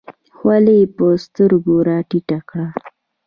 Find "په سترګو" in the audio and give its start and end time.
0.95-1.75